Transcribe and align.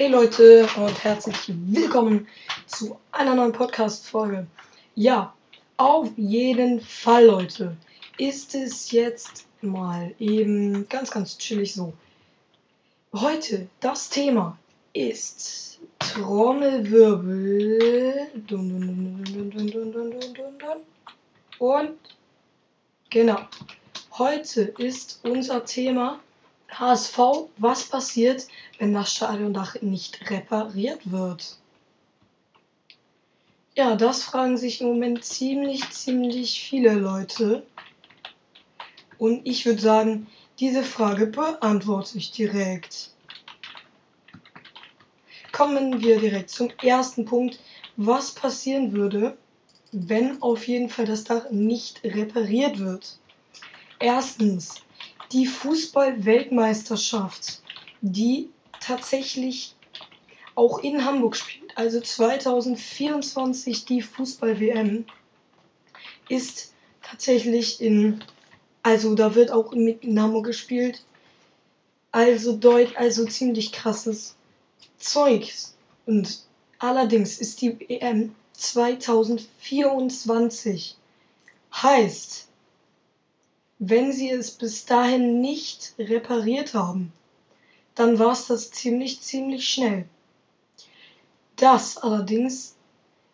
Hey 0.00 0.08
Leute 0.08 0.66
und 0.76 1.04
herzlich 1.04 1.36
willkommen 1.46 2.26
zu 2.64 2.98
einer 3.12 3.34
neuen 3.34 3.52
Podcast-Folge. 3.52 4.46
Ja, 4.94 5.34
auf 5.76 6.08
jeden 6.16 6.80
Fall, 6.80 7.26
Leute, 7.26 7.76
ist 8.16 8.54
es 8.54 8.92
jetzt 8.92 9.46
mal 9.60 10.14
eben 10.18 10.88
ganz, 10.88 11.10
ganz 11.10 11.36
chillig 11.36 11.74
so. 11.74 11.92
Heute 13.12 13.68
das 13.80 14.08
Thema 14.08 14.56
ist 14.94 15.78
Trommelwirbel. 15.98 18.28
Und 21.58 21.98
genau, 23.10 23.38
heute 24.16 24.62
ist 24.78 25.20
unser 25.24 25.62
Thema 25.66 26.20
HSV, 26.72 27.18
was 27.58 27.84
passiert, 27.84 28.46
wenn 28.78 28.94
das 28.94 29.14
Stadiondach 29.14 29.80
nicht 29.82 30.30
repariert 30.30 31.10
wird? 31.10 31.56
Ja, 33.76 33.96
das 33.96 34.22
fragen 34.22 34.56
sich 34.56 34.80
im 34.80 34.88
Moment 34.88 35.24
ziemlich, 35.24 35.88
ziemlich 35.90 36.60
viele 36.60 36.94
Leute. 36.94 37.64
Und 39.18 39.46
ich 39.46 39.64
würde 39.64 39.80
sagen, 39.80 40.26
diese 40.58 40.82
Frage 40.82 41.26
beantworte 41.26 42.18
ich 42.18 42.30
direkt. 42.30 43.10
Kommen 45.52 46.00
wir 46.02 46.18
direkt 46.20 46.50
zum 46.50 46.70
ersten 46.82 47.24
Punkt. 47.24 47.60
Was 47.96 48.32
passieren 48.32 48.92
würde, 48.92 49.36
wenn 49.92 50.40
auf 50.42 50.66
jeden 50.66 50.88
Fall 50.88 51.04
das 51.04 51.24
Dach 51.24 51.50
nicht 51.50 52.02
repariert 52.04 52.78
wird? 52.78 53.18
Erstens, 53.98 54.76
die 55.32 55.46
Fußball-Weltmeisterschaft, 55.46 57.62
die 58.00 58.48
tatsächlich 58.80 59.74
auch 60.54 60.78
in 60.80 61.04
Hamburg 61.04 61.36
spielt, 61.36 61.76
also 61.76 62.00
2024 62.00 63.84
die 63.84 64.00
Fußball-WM, 64.02 65.04
ist 66.28 66.72
tatsächlich 67.02 67.80
in, 67.80 68.22
also 68.82 69.14
da 69.14 69.34
wird 69.34 69.50
auch 69.50 69.72
mit 69.72 70.04
in 70.04 70.20
Hamburg 70.20 70.44
gespielt, 70.46 71.02
also 72.12 72.56
deut, 72.56 72.96
also 72.96 73.24
ziemlich 73.26 73.72
krasses 73.72 74.36
Zeugs. 74.98 75.74
Und 76.06 76.40
allerdings 76.78 77.38
ist 77.38 77.60
die 77.62 77.80
WM 77.80 78.34
2024. 78.52 80.96
Heißt, 81.72 82.49
wenn 83.80 84.12
sie 84.12 84.30
es 84.30 84.50
bis 84.50 84.84
dahin 84.84 85.40
nicht 85.40 85.94
repariert 85.98 86.74
haben, 86.74 87.12
dann 87.94 88.18
war 88.18 88.32
es 88.32 88.46
das 88.46 88.70
ziemlich, 88.70 89.22
ziemlich 89.22 89.66
schnell. 89.66 90.04
Das 91.56 91.96
allerdings 91.96 92.76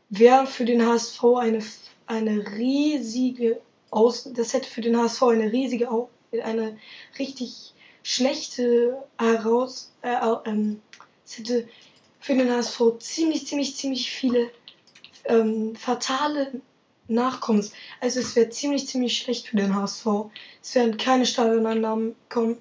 wäre 0.09 0.47
für 0.47 0.65
den 0.65 0.87
HSV 0.87 1.25
eine, 1.39 1.65
eine 2.07 2.53
riesige 2.53 3.61
Aus 3.91 4.31
das 4.33 4.53
hätte 4.53 4.69
für 4.69 4.81
den 4.81 4.97
HSV 4.97 5.23
eine 5.23 5.51
riesige 5.53 5.89
eine 6.43 6.79
richtig 7.19 7.73
schlechte 8.03 9.03
heraus 9.19 9.93
äh, 10.03 10.17
ähm, 10.45 10.81
es 11.25 11.39
hätte 11.39 11.69
für 12.21 12.35
den 12.35 12.51
HSV 12.51 12.99
ziemlich 12.99 13.47
ziemlich 13.47 13.77
ziemlich 13.77 14.11
viele 14.11 14.51
ähm, 15.25 15.75
fatale 15.77 16.61
Nachkommens. 17.09 17.73
Also 18.01 18.21
es 18.21 18.35
wäre 18.37 18.51
ziemlich, 18.51 18.87
ziemlich 18.89 19.19
schlecht 19.19 19.49
für 19.49 19.57
den 19.57 19.75
HSV. 19.75 20.07
Es 20.63 20.75
werden 20.75 20.97
keine 20.97 21.27
Stadioneinnahmen 21.27 22.15
kommen. 22.29 22.59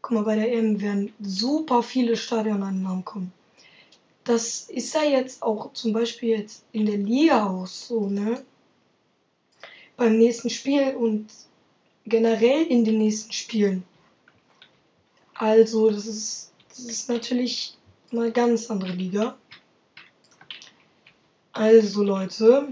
Guck 0.00 0.12
mal, 0.12 0.24
bei 0.24 0.36
der 0.36 0.52
EM 0.52 0.80
werden 0.80 1.12
super 1.20 1.82
viele 1.82 2.16
Stadioneinnahmen 2.16 3.04
kommen. 3.04 3.32
Das 4.24 4.68
ist 4.68 4.94
ja 4.94 5.02
jetzt 5.02 5.42
auch 5.42 5.72
zum 5.72 5.92
Beispiel 5.92 6.38
jetzt 6.38 6.64
in 6.72 6.86
der 6.86 6.98
Liga 6.98 7.48
auch 7.48 7.66
so, 7.66 8.08
ne? 8.08 8.44
Beim 9.96 10.18
nächsten 10.18 10.50
Spiel 10.50 10.94
und 10.94 11.28
generell 12.04 12.64
in 12.66 12.84
den 12.84 12.98
nächsten 12.98 13.32
Spielen. 13.32 13.84
Also, 15.34 15.90
das 15.90 16.06
ist, 16.06 16.52
das 16.68 16.80
ist 16.80 17.08
natürlich 17.08 17.76
eine 18.12 18.30
ganz 18.30 18.70
andere 18.70 18.92
Liga. 18.92 19.36
Also, 21.52 22.02
Leute, 22.02 22.68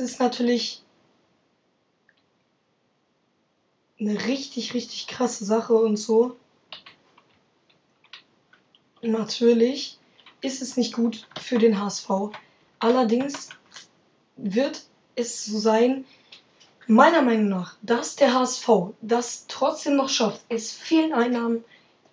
es 0.00 0.12
ist 0.12 0.20
natürlich 0.20 0.82
eine 3.98 4.26
richtig, 4.26 4.74
richtig 4.74 5.08
krasse 5.08 5.44
Sache 5.44 5.74
und 5.74 5.96
so. 5.96 6.36
Natürlich 9.02 9.98
ist 10.40 10.62
es 10.62 10.76
nicht 10.76 10.94
gut 10.94 11.26
für 11.40 11.58
den 11.58 11.80
HSV. 11.80 12.10
Allerdings 12.78 13.48
wird 14.36 14.84
es 15.16 15.44
so 15.44 15.58
sein, 15.58 16.04
meiner 16.86 17.22
Meinung 17.22 17.48
nach, 17.48 17.76
dass 17.82 18.14
der 18.14 18.34
HSV 18.34 18.68
das 19.02 19.46
trotzdem 19.48 19.96
noch 19.96 20.08
schafft. 20.08 20.42
Es 20.48 20.70
fehlen 20.70 21.12
Einnahmen, 21.12 21.64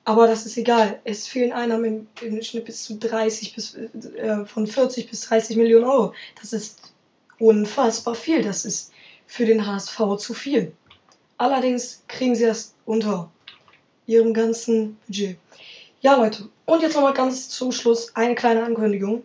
aber 0.05 0.25
das 0.25 0.47
ist 0.47 0.57
egal. 0.57 0.99
Es 1.03 1.27
fehlen 1.27 1.53
Einnahmen 1.53 2.07
im, 2.21 2.35
im 2.35 2.41
Schnitt 2.41 2.65
bis 2.65 2.83
zu 2.83 2.97
30 2.97 3.53
bis 3.53 3.75
äh, 3.75 4.43
von 4.45 4.65
40 4.65 5.07
bis 5.07 5.21
30 5.21 5.57
Millionen 5.57 5.85
Euro. 5.85 6.15
Das 6.41 6.51
ist 6.51 6.94
unfassbar 7.39 8.15
viel. 8.15 8.43
Das 8.43 8.65
ist 8.65 8.91
für 9.27 9.45
den 9.45 9.65
HSV 9.65 10.17
zu 10.17 10.33
viel. 10.33 10.71
Allerdings 11.37 12.03
kriegen 12.07 12.35
sie 12.35 12.45
das 12.45 12.73
unter 12.85 13.29
ihrem 14.07 14.33
ganzen 14.33 14.97
Budget. 15.07 15.37
Ja, 16.01 16.15
Leute, 16.15 16.49
und 16.65 16.81
jetzt 16.81 16.95
nochmal 16.95 17.13
ganz 17.13 17.49
zum 17.49 17.71
Schluss 17.71 18.15
eine 18.15 18.35
kleine 18.35 18.63
Ankündigung. 18.63 19.23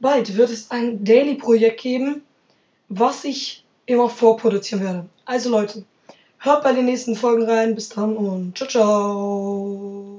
Bald 0.00 0.36
wird 0.36 0.50
es 0.50 0.70
ein 0.70 1.04
Daily-Projekt 1.04 1.80
geben, 1.80 2.22
was 2.88 3.24
ich 3.24 3.64
immer 3.86 4.08
vorproduzieren 4.08 4.84
werde. 4.84 5.06
Also, 5.24 5.50
Leute, 5.50 5.84
hört 6.38 6.62
bei 6.62 6.72
den 6.72 6.86
nächsten 6.86 7.16
Folgen 7.16 7.44
rein. 7.44 7.74
Bis 7.74 7.88
dann 7.88 8.16
und 8.16 8.56
ciao, 8.56 8.68
ciao. 8.68 10.09